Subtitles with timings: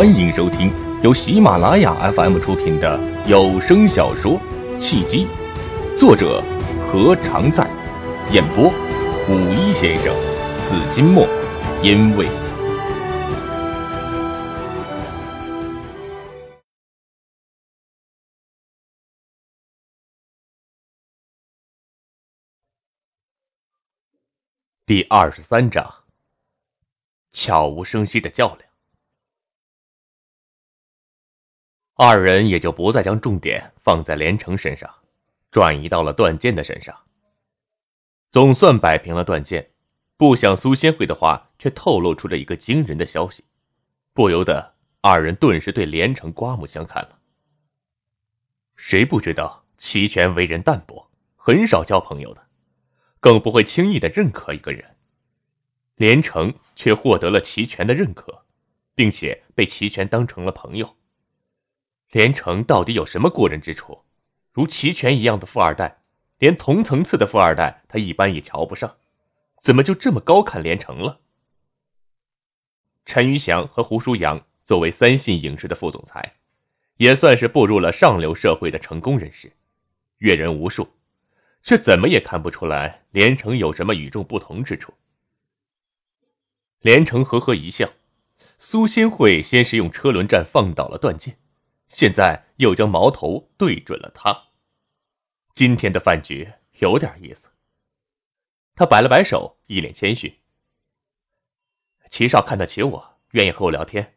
[0.00, 4.40] 欢迎收听由喜马拉雅 FM 出品的有声小说
[4.78, 5.26] 《契机》，
[5.94, 6.42] 作者
[6.90, 7.68] 何常在，
[8.32, 8.72] 演播
[9.28, 10.10] 五一先生、
[10.62, 11.28] 紫金墨，
[11.82, 12.30] 因为
[24.86, 25.86] 第二十三章，
[27.30, 28.69] 悄无声息的较量。
[32.02, 34.90] 二人也就不再将重点放在连城身上，
[35.50, 36.98] 转移到了段剑的身上。
[38.30, 39.72] 总算摆平了段剑，
[40.16, 43.44] 不想苏仙慧的话却透露出了一个惊人的消息，
[44.14, 47.18] 不由得二人顿时对连城刮目相看了。
[48.76, 52.46] 谁不知道齐全为人淡泊，很少交朋友的，
[53.20, 54.96] 更不会轻易的认可一个人。
[55.96, 58.46] 连城却获得了齐全的认可，
[58.94, 60.96] 并且被齐全当成了朋友。
[62.10, 64.04] 连城到底有什么过人之处？
[64.52, 66.02] 如齐全一样的富二代，
[66.38, 68.96] 连同层次的富二代他一般也瞧不上，
[69.60, 71.20] 怎么就这么高看连城了？
[73.04, 76.34] 陈余祥和胡舒阳作为三信影视的副总裁，
[76.96, 79.52] 也算是步入了上流社会的成功人士，
[80.18, 80.88] 阅人无数，
[81.62, 84.92] 却怎么也看不出来连城有什么与众不同之处。
[86.80, 87.88] 连城呵呵一笑，
[88.58, 91.38] 苏新慧先是用车轮战放倒了段剑。
[91.90, 94.50] 现在又将矛头对准了他。
[95.54, 97.50] 今天的饭局有点意思。
[98.76, 100.38] 他摆了摆手，一脸谦逊。
[102.08, 104.16] 齐少看得起我，愿意和我聊天，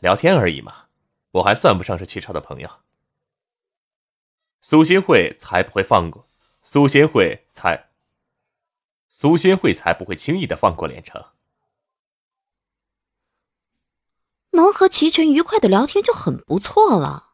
[0.00, 0.88] 聊天而已嘛，
[1.30, 2.80] 我还算不上是齐少的朋友。
[4.60, 6.28] 苏新慧才不会放过，
[6.60, 7.88] 苏新慧才，
[9.08, 11.24] 苏新慧才不会轻易的放过连城。
[14.58, 17.28] 能和齐全愉快的聊天就很不错了。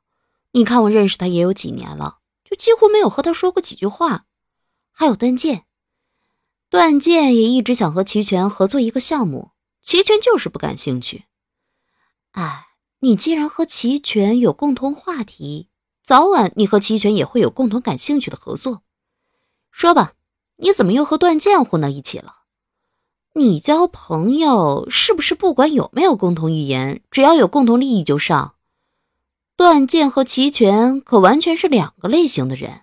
[0.53, 4.27] 你看我认识他也有几年了，就几乎没有和他说过几句话。
[4.92, 5.64] 还有段剑，
[6.68, 9.52] 段剑也一直想和齐全合作一个项目，
[9.83, 11.24] 齐全就是不感兴趣。
[12.33, 12.67] 哎，
[13.01, 15.70] 你既然和齐全有共同话题，
[16.05, 18.83] 早晚你和齐全也会有共同感兴趣的合作。
[19.70, 20.13] 说吧，
[20.57, 22.43] 你怎么又和段剑混到一起了？
[23.36, 28.55] 你交朋友是不是不管有没有共同语言，只要有共同利益就上？
[29.56, 32.83] 段剑和齐全可完全是两个类型的人。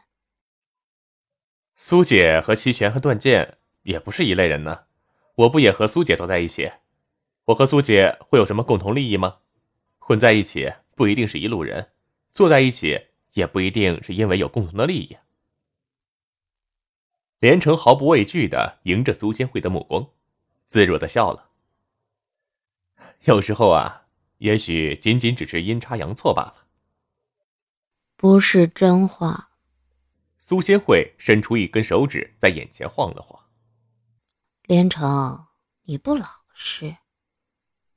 [1.73, 4.81] 苏姐和齐全和段剑也不是一类人呢。
[5.35, 6.69] 我不也和苏姐坐在一起？
[7.45, 9.37] 我和苏姐会有什么共同利益吗？
[9.99, 11.91] 混在一起不一定是一路人，
[12.29, 15.15] 坐在一起也不一定是因为有共同的利益。
[17.39, 20.09] 连城毫不畏惧的迎着苏仙慧的目光。
[20.71, 21.49] 自若的笑了。
[23.25, 24.05] 有时候啊，
[24.37, 26.65] 也许仅仅只是阴差阳错罢了。
[28.15, 29.49] 不是真话。
[30.37, 33.37] 苏仙慧伸出一根手指，在眼前晃了晃。
[34.63, 35.47] 连城，
[35.87, 36.95] 你不老实。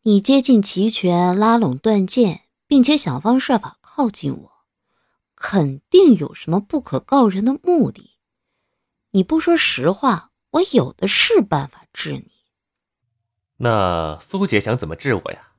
[0.02, 4.52] 你接近齐全，拉拢断剑，并且想方设法靠近我，
[5.36, 8.16] 肯定有什么不可告人的目的。
[9.12, 12.34] 你不说实话，我有的是办法治你。
[13.59, 15.53] 那苏姐想怎么治我呀？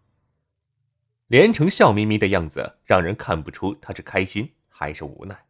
[1.27, 5.47] 连城笑眯眯的样子，让人看不出他是开心还是无奈。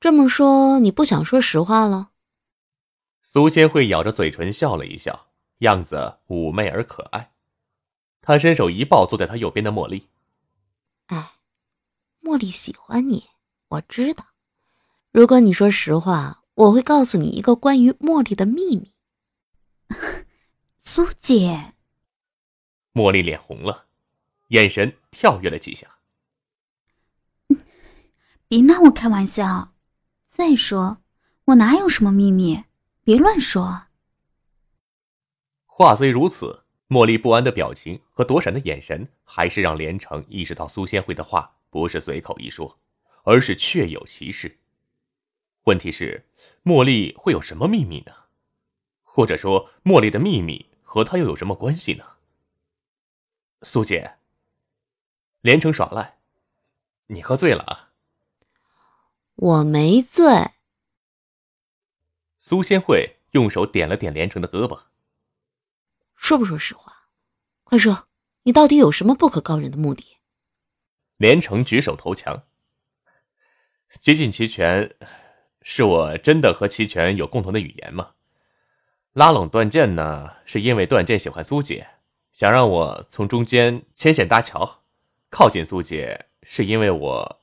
[0.00, 2.10] 这么说，你不想说实话了？
[3.22, 7.32] 苏仙慧咬着嘴唇笑了一笑，样子妩媚而可爱。
[8.20, 10.08] 他伸手一抱坐在他右边的茉莉。
[11.06, 11.34] 哎，
[12.22, 13.28] 茉莉喜欢你，
[13.68, 14.24] 我知道。
[15.12, 18.92] 如果你说实话，我会告诉你一个关于茉莉的秘密。
[20.88, 21.74] 苏姐，
[22.94, 23.86] 茉莉脸红了，
[24.48, 25.98] 眼神跳跃了几下。
[28.46, 29.74] 别拿我开玩笑！
[30.28, 31.02] 再说，
[31.46, 32.62] 我哪有什么秘密？
[33.02, 33.88] 别乱说。
[35.66, 42.78] 话虽如此，茉莉不安的表情和躲闪的眼神，还是让连城意识到苏仙慧的话不是随口一说，
[43.24, 44.60] 而是确有其事。
[45.64, 46.24] 问题是，
[46.62, 48.12] 茉莉会有什么秘密呢？
[49.02, 50.64] 或者说，茉莉的秘密？
[50.96, 52.16] 和他又有什么关系呢？
[53.60, 54.16] 苏姐，
[55.42, 56.16] 连城耍赖，
[57.08, 57.92] 你喝醉了啊？
[59.34, 60.24] 我没醉。
[62.38, 64.84] 苏仙慧用手点了点连城的胳膊，
[66.14, 67.10] 说不说实话？
[67.64, 68.08] 快说，
[68.44, 70.16] 你到底有什么不可告人的目的？
[71.18, 72.44] 连城举手投降，
[74.00, 74.96] 接近齐全，
[75.60, 78.14] 是我真的和齐全有共同的语言吗？
[79.16, 81.88] 拉拢段剑呢，是因为段剑喜欢苏姐，
[82.34, 84.82] 想让我从中间牵线搭桥，
[85.30, 87.40] 靠近苏姐，是因为我，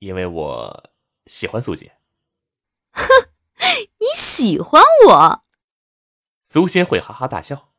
[0.00, 0.90] 因为我
[1.24, 1.92] 喜欢苏姐。
[2.92, 3.04] 哼，
[4.00, 5.42] 你喜欢我？
[6.42, 7.70] 苏仙会哈哈大笑。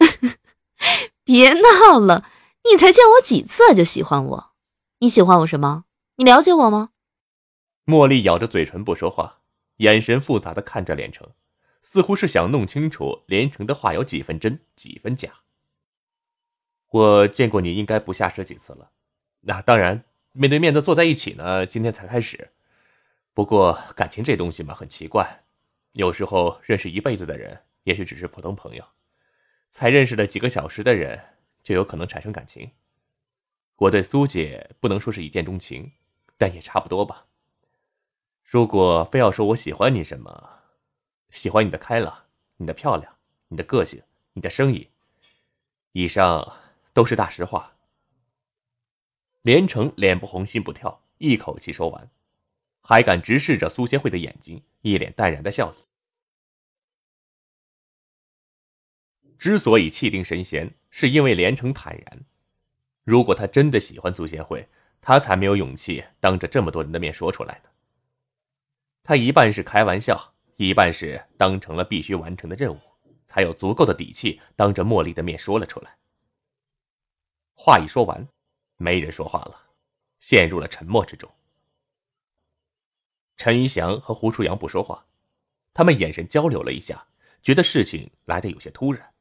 [1.24, 2.28] 别闹了，
[2.70, 4.52] 你才见我几次就喜欢我？
[4.98, 5.86] 你喜欢我什么？
[6.16, 6.90] 你了解我吗？
[7.86, 9.38] 茉莉咬着嘴唇不说话，
[9.78, 11.30] 眼神复杂的看着连城，
[11.82, 15.30] 似乎是想弄清楚连城的话有几分真，几分假。
[16.88, 18.92] 我见过你应该不下十几次了，
[19.40, 22.52] 那当然面对面的坐在一起呢，今天才开始。
[23.34, 25.44] 不过感情这东西嘛，很奇怪，
[25.92, 28.84] 有时候认识一辈子的人，也许只是普通朋友；
[29.68, 31.18] 才认识了几个小时的人，
[31.62, 32.70] 就有可能产生感情。
[33.76, 35.92] 我对苏姐不能说是一见钟情，
[36.36, 37.26] 但也差不多吧。
[38.44, 40.61] 如果非要说我喜欢你什么，
[41.32, 42.26] 喜欢你的开朗，
[42.58, 43.18] 你的漂亮，
[43.48, 44.00] 你的个性，
[44.34, 44.88] 你的声音，
[45.90, 46.60] 以上。
[46.94, 47.72] 都是大实话。
[49.40, 52.10] 连城脸不红心不跳，一口气说完，
[52.82, 55.76] 还敢直视着苏仙慧的眼睛，一脸淡然的笑意。
[59.38, 62.20] 之所以气定神闲，是因为连城坦然。
[63.04, 64.68] 如果他真的喜欢苏仙慧，
[65.00, 67.70] 他才没有勇气当着这么多人的面说出来呢。
[69.02, 70.31] 他一半是开玩笑，
[70.68, 72.80] 一半是当成了必须完成的任务，
[73.24, 75.96] 才有足够的底气当着茉莉的面说了出来。
[77.54, 78.28] 话一说完，
[78.76, 79.60] 没人说话了，
[80.18, 81.30] 陷入了沉默之中。
[83.36, 85.04] 陈一祥和胡舒阳不说话，
[85.74, 87.06] 他们眼神交流了一下，
[87.42, 89.12] 觉得事情来得有些突然，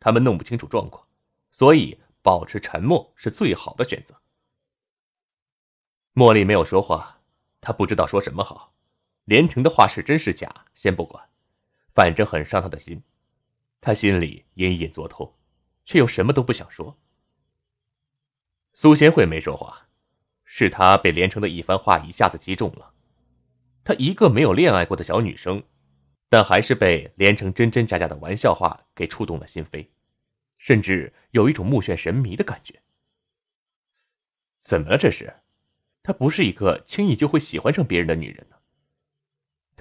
[0.00, 1.06] 他们弄不清楚状况，
[1.50, 4.18] 所以保持沉默是最好的选择。
[6.14, 7.20] 茉莉没有说话，
[7.60, 8.71] 她不知道说什么好。
[9.24, 11.28] 连城的话是真是假，先不管，
[11.94, 13.02] 反正很伤他的心，
[13.80, 15.34] 他心里隐隐作痛，
[15.84, 16.98] 却又什么都不想说。
[18.74, 19.88] 苏贤惠没说话，
[20.44, 22.92] 是他被连城的一番话一下子击中了。
[23.84, 25.62] 她一个没有恋爱过的小女生，
[26.28, 29.88] 但还是被连城真真假假的玩笑话给触动了心扉，
[30.56, 32.80] 甚至有一种目眩神迷的感觉。
[34.58, 34.96] 怎么了？
[34.96, 35.34] 这是？
[36.02, 38.56] 她不是一个轻易就会喜欢上别人的女人呢。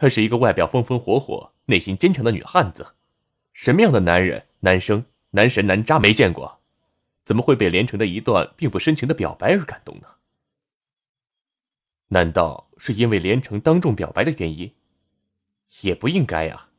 [0.01, 2.95] 她是一个外表风风火火、内心坚强的女汉子。
[3.53, 6.59] 什么样的男人、男生、男神、男渣没见过？
[7.23, 10.07] 怎么会被连城的一段并不深情的表白而感动呢？
[12.07, 14.73] 难道是因为连城当众表白的原因？
[15.81, 16.69] 也不应该呀，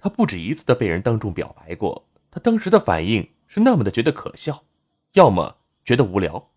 [0.00, 4.64] 他不止一次的被人当众表白过，他当时的反应是那么的觉得可笑，
[5.12, 6.50] 要么觉得无聊，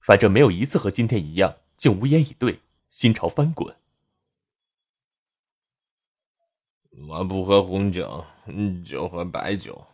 [0.00, 2.60] 反正没有一次和今天一样竟无言以对，
[2.90, 3.74] 心潮翻滚。
[7.04, 8.24] 我不喝红酒，
[8.84, 9.86] 就喝白酒。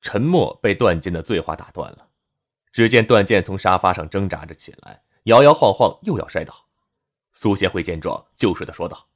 [0.00, 2.08] 沉默被段健的醉话打断了。
[2.70, 6.68] 只见段健从沙发上挣扎着起来，摇摇晃晃又要摔倒。
[7.32, 9.08] 苏贤惠见状，就事的说道：“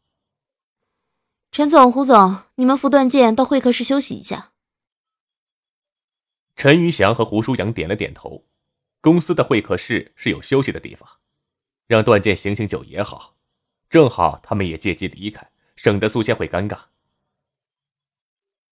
[1.52, 4.52] 陈总、胡总，你们扶段健到会客室休息一下。”
[6.56, 8.46] 陈余祥和胡舒阳点了点头。
[9.00, 11.08] 公司的会客室是有休息的地方，
[11.86, 13.36] 让段健醒醒酒也好。
[13.92, 15.46] 正好他们也借机离开，
[15.76, 16.78] 省得苏千惠尴尬。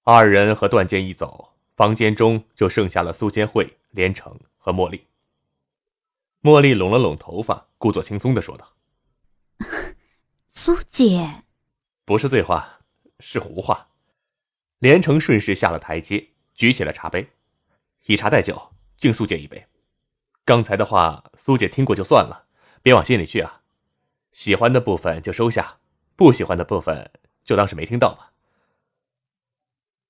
[0.02, 1.48] 二人和段剑一走。
[1.76, 5.06] 房间中就剩下了苏千惠、连城和茉莉。
[6.42, 8.74] 茉莉拢了拢头发，故作轻松的说道
[10.52, 11.44] ：“苏姐，
[12.04, 12.80] 不是醉话，
[13.18, 13.88] 是胡话。”
[14.80, 17.30] 连城顺势下了台阶，举起了茶杯，
[18.04, 19.66] 以茶代酒，敬苏姐一杯。
[20.44, 22.46] 刚才的话，苏姐听过就算了，
[22.82, 23.59] 别往心里去啊。
[24.40, 25.80] 喜欢的部分就收下，
[26.16, 27.10] 不喜欢的部分
[27.44, 28.32] 就当是没听到吧。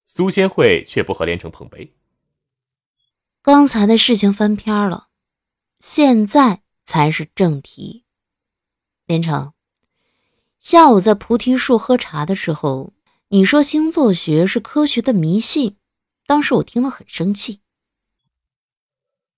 [0.05, 1.93] 苏仙慧却不和连城碰杯。
[3.43, 5.09] 刚才的事情翻篇了，
[5.81, 8.05] 现在才是正题。
[9.07, 9.53] 连城，
[10.61, 12.93] 下午在菩提树喝茶的时候，
[13.31, 15.77] 你说星座学是科学的迷信，
[16.29, 17.63] 当时我听了很生气。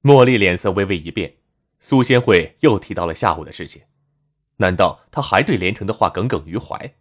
[0.02, 1.38] 茉莉脸色微微一变，
[1.80, 3.80] 苏仙慧又提到了下午的事情，
[4.56, 6.94] 难道他还对连城的话耿耿于怀？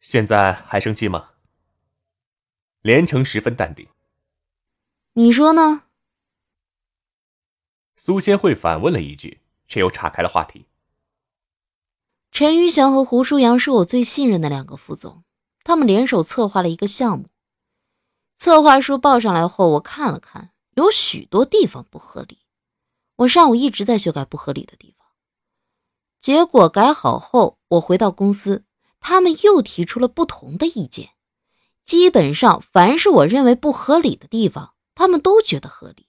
[0.00, 1.30] 现在还生气吗？
[2.80, 3.88] 连城十分淡定。
[5.12, 5.84] 你说呢？
[7.96, 10.66] 苏仙慧反问了一句，却又岔开了话题。
[12.32, 15.24] 陈于翔和胡舒阳是我最信任的两个副总，
[15.64, 17.28] 他们联手策划了一个项目。
[18.38, 22.38] 策划书报上来后，我看了看，有许多地方不合理。
[23.16, 24.99] 我上午一直在修改不合理的地方。
[26.20, 28.64] 结果改好后，我回到公司，
[29.00, 31.10] 他们又提出了不同的意见。
[31.82, 36.06] 基本上凡是我认为不合理的地方，他们都觉得合理。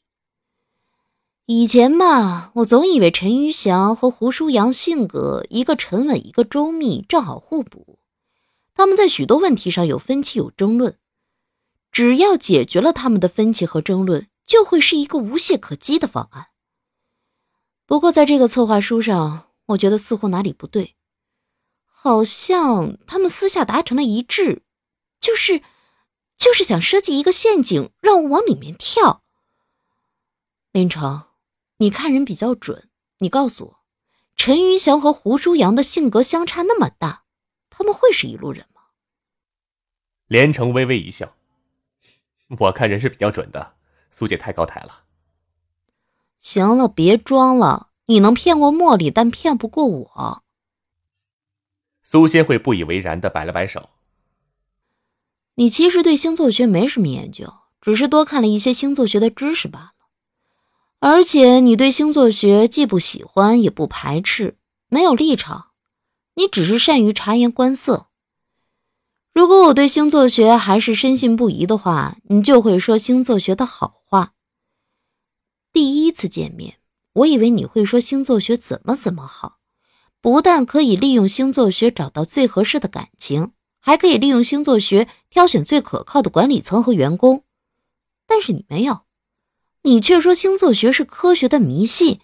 [1.46, 8.00] 以前嘛，我总以为陈玉祥和胡舒阳性格一个沉稳，一个周密，正好互补。
[8.74, 10.98] 他们在许多问题上有分歧、有争论，
[11.92, 16.48] 只要解决了他们的分歧和争论，就会是一个无懈可击的方案。
[17.86, 20.96] 不过，在这个策划书上，我觉得似乎哪里不对，
[21.86, 24.64] 好像他们私下达成了一致，
[25.20, 25.62] 就是，
[26.38, 29.24] 就是想设计一个陷阱，让我往里面跳。
[30.72, 31.24] 林城。
[31.78, 33.80] 你看人比较准，你告诉我，
[34.36, 37.24] 陈云祥和胡舒阳的性格相差那么大，
[37.72, 38.84] 他们会是一路人吗？
[40.28, 41.36] 连城微微一笑，
[42.60, 43.76] 我看人是比较准的，
[44.12, 45.06] 苏姐太高抬了。
[46.38, 50.44] 行了，别装了，你能骗过茉莉，但骗不过我。
[52.04, 53.90] 苏仙惠不以为然的摆了摆手，
[55.56, 59.94] 你其实对星座学没什么研究，只是多看了一些星座学的知识罢了。
[61.00, 64.58] 而且你对星座学既不喜欢也不排斥，
[64.90, 65.70] 没有立场，
[66.34, 68.08] 你只是善于察言观色。
[69.34, 74.34] 如果我对星座学还是深信不疑的话，你就会说星座学的好话。
[75.72, 76.80] 第一次见面，
[77.14, 79.60] 我以为你会说星座学怎么怎么好，
[80.22, 87.44] 不但可以利用星座学找到最合适的感情，还可以利用星座学挑选最可靠的管理层和员工。
[88.26, 89.02] 但是你没有。
[89.84, 92.22] 你却说星座学是科学的迷信，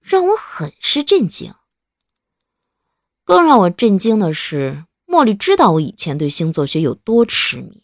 [0.00, 1.52] 让我很是震惊。
[3.24, 7.82] 更让我震惊的是，茉莉知道我以前对星座学有多痴迷，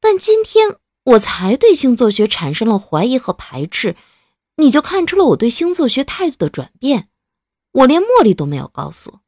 [0.00, 3.94] 但今天我才对星座学产生了怀疑和排斥，
[4.56, 7.08] 你就看出了我对星座学态度的转变。
[7.72, 9.18] 我连茉莉都没有告诉，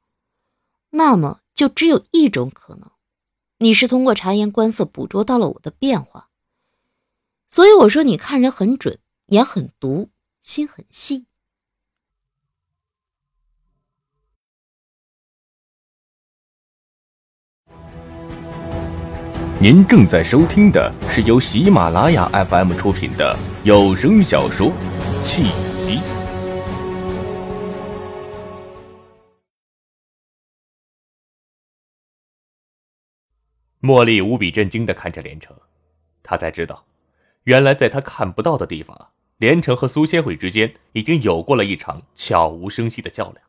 [0.91, 2.91] 那么就只有一种可能，
[3.59, 6.29] 你是通过察言观色捕捉到了我的变化。
[7.49, 11.27] 所以我说，你看人很准，眼很毒，心很细。
[19.59, 24.69] 您正在收听的是由喜马拉雅 FM 出品的有声小说
[25.27, 25.43] 《契
[25.81, 25.99] 机》。
[33.83, 35.55] 茉莉无比震惊的看着连城，
[36.23, 36.87] 她才知道。
[37.43, 43.45] 原来，在他看不到的地方，连城和苏仙惠之间已经有过了一场悄无声息的较量。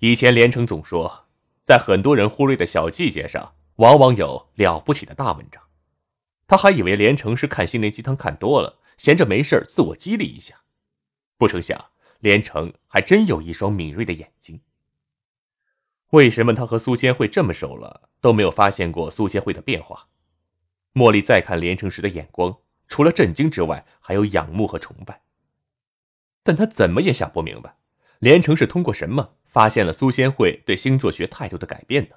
[0.00, 1.26] 以前，连城总说，
[1.62, 5.62] 在很多人忽略的小细节上，往往有了不起的大文章。
[6.48, 10.62] 他还以为连城是看心灵鸡汤看多了，闲着没事自我激励一下。
[11.36, 14.60] 不成想，连城还真有一双敏锐的眼睛。
[16.10, 20.08] 为什么他和苏仙慧这么熟了，都没有发现过苏仙慧的变化？
[20.92, 25.22] 茉莉再看连城时的眼光，除了震惊之外，还有仰慕和崇拜。
[26.44, 27.76] 但他怎么也想不明白，
[28.20, 32.16] 连城是通过什么发现了苏仙慧对星座学态度的改变呢？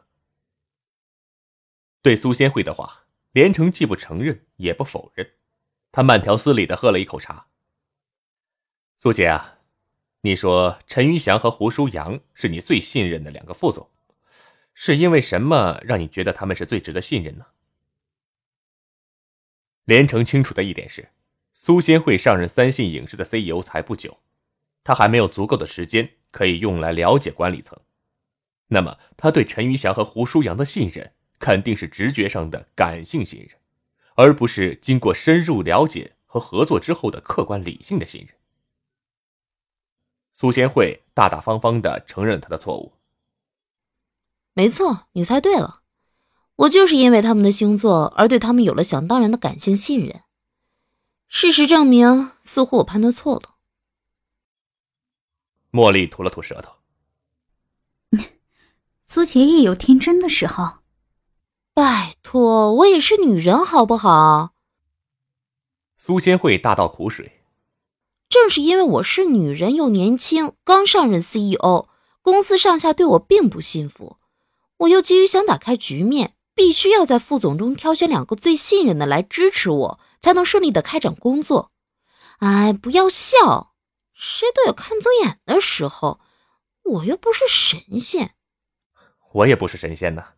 [2.03, 5.31] 对苏仙慧的话，连城既不承认也不否认。
[5.91, 7.47] 他慢条斯理的喝了一口茶。
[8.97, 9.59] 苏姐啊，
[10.21, 13.89] 你说陈云祥和胡舒阳是你最信任的两个副总，
[14.73, 17.45] 是因为什么让你觉得他们是最值得信任呢？
[19.85, 21.09] 连城清楚的一点是，
[21.53, 24.19] 苏仙惠上任三信影视的 CEO 才不久，
[24.83, 27.79] 他还没有足够的时间可以用来了解管理层。
[28.67, 33.57] 那么，他对陈余祥和胡舒阳的信任，肯定是直觉上的感性信任，
[34.17, 38.35] 而不是经过深入了解和合作之后的客观理性的信任。
[40.33, 42.93] 苏贤惠大大方方的承认他的错误。
[44.53, 45.83] 没错，你猜对了。
[46.55, 50.23] 我就是因为他们的星座而对他们有了想当然的感性信任。
[51.27, 53.57] 事实证明，似乎我判断错了。
[55.71, 56.73] 茉莉吐了吐舌头。
[59.05, 60.79] 苏杰也有天真的时候。
[61.77, 64.55] 拜托，我也是女人，好不好？
[65.95, 67.43] 苏仙惠大倒苦水。
[68.27, 71.87] 正是因为我是女人又年轻，刚上任 CEO，
[72.23, 74.17] 公司上下对我并不信服，
[74.77, 76.33] 我又急于想打开局面。
[76.55, 81.71] 必须要在副总中挑选两个最信任的来支持我，才能顺利的开展工作。
[82.39, 83.75] 哎，不要笑，
[84.15, 86.19] 谁都有看走眼的时候，
[86.81, 88.33] 我又不是神仙。
[89.33, 90.29] 我也不是神仙呐。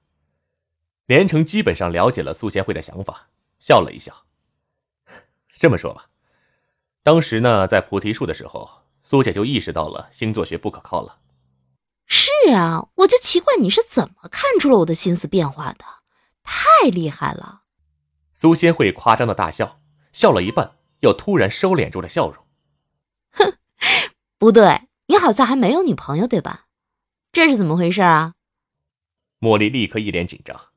[1.09, 4.27] 连城基本上了解了苏贤惠的想法，笑了一笑。
[5.57, 6.05] 这么说吧，
[7.01, 8.69] 当时呢，在菩提树的时候，
[9.01, 11.17] 苏姐就意识到了星座学不可靠了。
[12.05, 15.83] 是啊，我就奇怪你是怎么看出了我的心思变化的。
[16.43, 17.63] 太厉害了。
[18.31, 19.81] 苏仙慧夸张的大笑，
[20.13, 22.45] 笑了一半，又突然收敛住了笑容。
[23.31, 23.57] 哼，
[24.37, 26.67] 不对，你好像还没有女朋友对吧？
[27.31, 28.35] 这是怎么回事啊？
[29.39, 30.68] 茉莉立刻一脸紧张。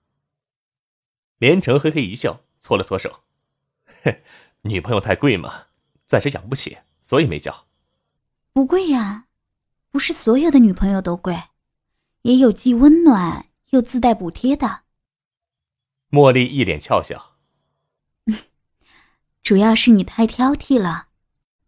[1.42, 3.24] 连城嘿嘿一笑，搓了搓手
[4.04, 4.22] ：“嘿，
[4.60, 5.64] 女朋友太贵嘛，
[6.06, 7.66] 暂时养不起，所以没交。”
[8.54, 9.26] 不贵呀，
[9.90, 11.36] 不是所有的女朋友都贵，
[12.22, 14.82] 也有既温暖又自带补贴的。
[16.12, 17.34] 茉莉一脸俏笑
[19.42, 21.08] ：“主要是你太挑剔了，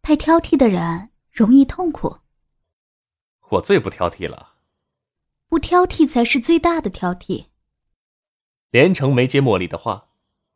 [0.02, 2.18] 太挑剔的人容易痛苦。”
[3.50, 4.54] 我最不挑剔了。
[5.48, 7.46] 不挑剔才是最大的挑剔。
[8.74, 10.08] 连城没接茉莉的话，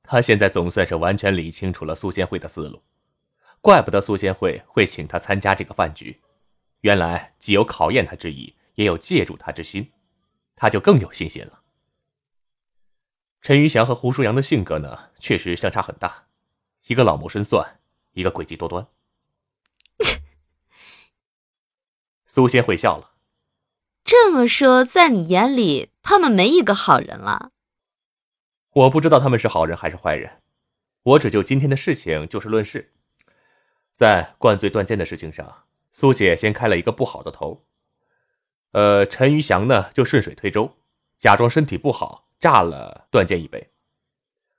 [0.03, 2.83] 他现在总算是完全理清楚了苏仙慧的思路。
[3.61, 6.21] 怪不得苏仙慧会请他参加这个饭局，
[6.81, 9.93] 原来既有考验他之意，也有借助他之心，
[10.57, 11.61] 他就更有信心了。
[13.41, 16.27] 陈玉祥和胡舒阳的性格呢，确实相差很大，
[16.89, 17.79] 一个老谋深算，
[18.15, 18.89] 一个诡计多端。
[22.27, 23.13] 苏仙慧笑了，
[24.03, 27.53] 这么说，在你眼里，他们没一个好人了？
[28.73, 30.43] 我不知道他们是好人还是坏人，
[31.03, 32.93] 我只就今天的事情就事论事。
[33.91, 37.65] 在灌醉段剑的事情上，苏姐先开了一个不好的头。
[38.73, 40.77] 呃，陈余祥呢就顺水推舟，
[41.17, 43.71] 假装身体不好，炸了段剑一杯。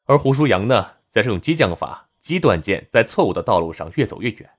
[0.05, 4.49] 而胡舒阳呢，则是用激将法激段剑在错误的道路上越走越远，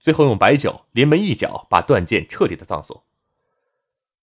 [0.00, 3.04] 最后用白酒临门一脚把段剑彻底的葬送。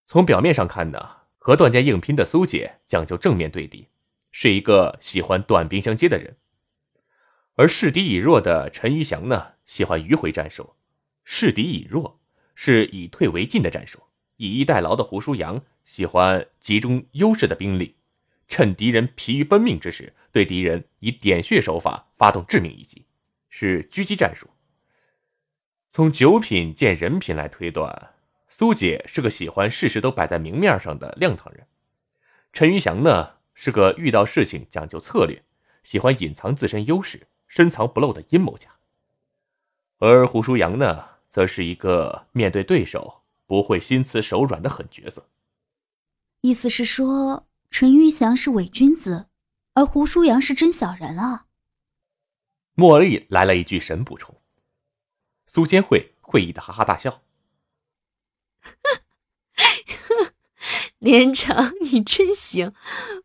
[0.08, 3.88] 从表面上看呢，和段剑硬拼的苏姐讲究正面对敌，
[4.34, 6.36] 是一个喜欢短兵相接的人。
[7.56, 10.76] 而示敌以弱的陈余祥呢，喜欢迂回战术；
[11.24, 12.20] 示敌以弱
[12.54, 14.04] 是以退为进的战术。
[14.38, 17.96] 以逸待劳的胡舒阳喜欢集中优势的兵力，
[18.48, 23.06] 趁敌人疲于奔命之时，对敌人以点穴手法发动致命一击，
[23.48, 24.50] 是狙击战术。
[25.88, 28.16] 从酒品见人品来推断，
[28.48, 31.68] 苏姐是个喜欢事事都摆在明面上的亮堂人。
[32.52, 35.44] 陈余祥呢，是个遇到事情讲究策略，
[35.84, 37.28] 喜欢隐藏自身优势。
[37.46, 38.68] 深藏不露的阴谋家，
[40.00, 45.30] 而胡舒阳呢，则是一个面对对手不会心慈手软的狠角色。
[46.42, 49.28] 意思是说，陈玉祥是伪君子，
[49.76, 51.46] 而胡舒阳是真小人啊？
[52.76, 54.36] 茉莉来了一句神补充。
[55.46, 57.22] 苏仙慧会意的哈哈大笑
[61.04, 62.74] ：“连城，你真行，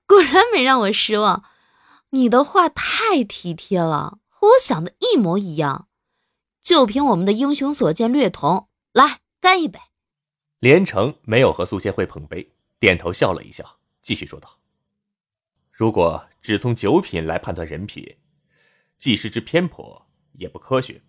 [0.04, 1.44] 果然没让我失望。”
[2.10, 5.86] 你的话太体贴了，和我想的一模一样。
[6.60, 9.78] 就凭我们的英雄所见略同，来干一杯。
[10.58, 14.58] 连城没有和苏仙惠碰杯，点头笑了一笑，继续说道
[15.70, 18.16] ：“如果只从酒品来判断人品，
[18.96, 21.02] 既失之偏颇，也不科学。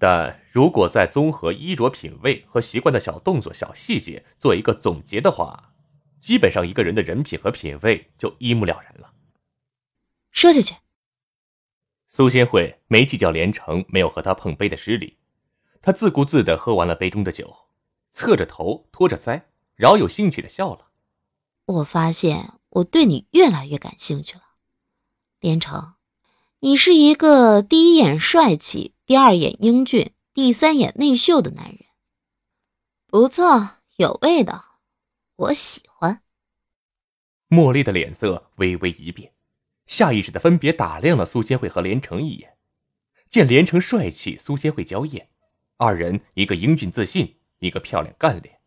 [0.00, 5.67] 但如果再综合衣着品味和习惯的小动作、小细节做一个总结的话，
[6.20, 9.12] 基本上一个人的人品和品味就一目了然了。”
[10.30, 10.74] 说下去。
[12.06, 15.18] 苏仙慧没计较连城没有和他碰杯的失礼，
[15.82, 17.54] 他自顾自的喝完了杯中的酒，
[18.10, 19.42] 侧着头托着腮，
[19.74, 20.88] 饶有兴趣的笑了。
[21.66, 24.42] 我发现我对你越来越感兴趣了，
[25.38, 25.96] 连城，
[26.60, 31.80] 你是一个第一眼帅气，第二眼英俊，第三眼内秀的男人，
[33.06, 34.77] 不错，有味道，
[35.38, 36.22] 我喜欢。
[37.48, 39.32] 茉莉的脸色微微一变。
[39.86, 42.58] 下意识的分别打量了苏仙慧和连城一眼，
[43.28, 45.30] 见连城帅气，苏仙慧娇艳，
[45.76, 48.60] 二人一个英俊自信，一个漂亮干练，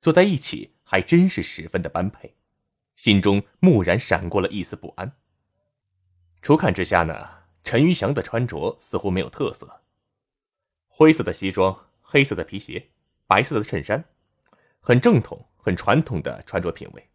[0.00, 2.34] 坐在一起还真是十分的般配，
[2.96, 5.16] 心中蓦然闪过了一丝不安。
[6.42, 9.82] 初看之下呢，陈余祥的穿着似乎没有特色，
[10.88, 12.90] 灰色的西装，黑色的皮鞋，
[13.26, 14.04] 白色的衬衫，
[14.80, 17.10] 很正统、很传统的穿着品味，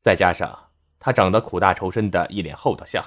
[0.00, 0.70] 再加上。
[0.98, 3.04] 他长得苦大仇深的一脸厚道相，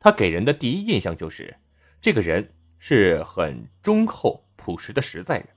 [0.00, 1.60] 他给人的第一印象就是
[2.00, 5.50] 这个人是很忠厚朴实的实在人。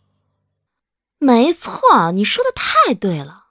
[1.17, 3.45] 没错，你说的太对了。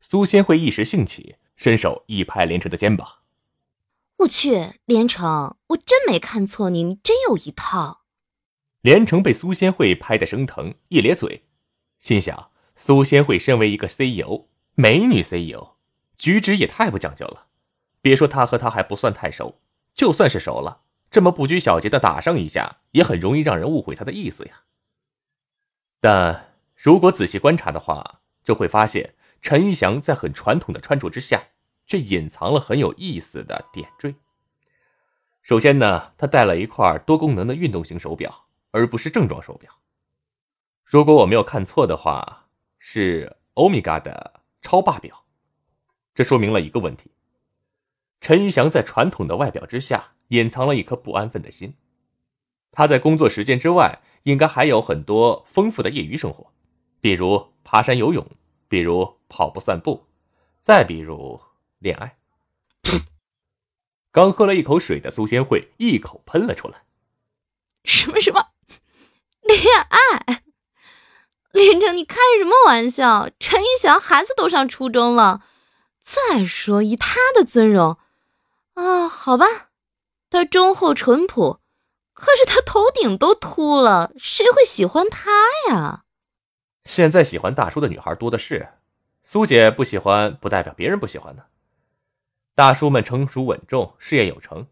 [0.00, 3.18] 苏仙慧一时兴起，伸手一拍连城的肩膀
[4.20, 8.06] ：“我去，连城，我真没看错你，你真有一套。”
[8.80, 11.44] 连城被苏仙慧拍得生疼，一咧嘴，
[11.98, 15.72] 心想：苏仙慧身为一个 CEO，美女 CEO。
[16.16, 17.46] 举止也太不讲究了，
[18.00, 19.58] 别说他和他还不算太熟，
[19.92, 24.62] 就算是熟了，这么不拘小节的打上一下，也很容易让人误会他的意思呀。
[25.98, 31.42] 但如果仔细观察的话，就会发现陈玉祥在很传统的穿着之下，
[31.86, 34.14] 却隐藏了很有意思的点缀。
[35.42, 39.72] 首先呢，他戴了一块多功能的运动型手表，而不是正装手表。
[40.84, 42.41] 如果我没有看错的话，
[42.84, 45.24] 是欧米伽的超霸表。
[46.16, 47.12] 这说明了一个问题：
[48.20, 51.76] 陈玉祥在传统的外表之下，隐藏了一颗不安分的心。
[52.72, 56.52] 他在工作时间之外，应该还有很多丰富的业余生活，
[57.00, 58.26] 比如爬山、游泳，
[58.66, 60.08] 比如跑步、散步，
[60.58, 61.40] 再比如
[61.78, 62.18] 恋爱。
[64.10, 66.82] 刚喝了一口水的苏仙慧一口喷了出来
[67.84, 68.48] ：“什么什么
[69.42, 70.42] 恋爱？
[71.92, 73.30] 你开什么玩笑？
[73.38, 75.42] 陈一祥孩子都上初中了。
[76.02, 77.98] 再说以他的尊容，
[78.74, 79.46] 啊，好吧，
[80.28, 81.60] 他忠厚淳朴。”
[82.14, 85.30] 可是他头顶都秃了，谁会喜欢他
[85.70, 86.04] 呀？
[86.84, 88.68] 现在喜欢大叔的女孩多的是，
[89.22, 91.44] 苏姐不喜欢不代表别人不喜欢呢。
[92.54, 94.68] 大叔们成熟稳重，事业有成，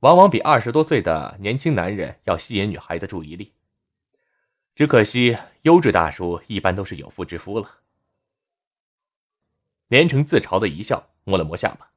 [0.00, 3.52] 往往比二十多岁的年轻男人要吸引女孩的注意力。
[4.78, 7.80] 只可惜优质大叔一般都是有妇之夫了。
[9.88, 11.90] 连城自嘲的一笑，摸了摸下巴，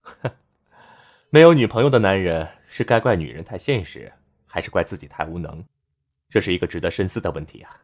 [0.00, 0.30] 哼。
[1.30, 4.12] 没有女朋友的男人是该怪女人太现实，
[4.44, 5.64] 还是怪自己太无能？
[6.28, 7.80] 这是一个值得深思的问题啊！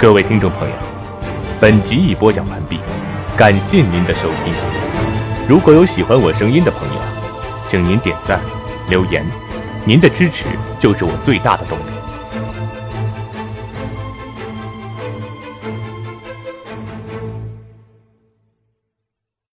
[0.00, 0.74] 各位听众朋友，
[1.60, 2.80] 本集已播讲完毕，
[3.36, 4.54] 感谢您的收听。
[5.46, 6.94] 如果有喜欢我声音的朋友，
[7.66, 8.40] 请您点赞。
[8.88, 9.22] 留言，
[9.84, 10.46] 您的支持
[10.78, 11.99] 就是我最大的动力。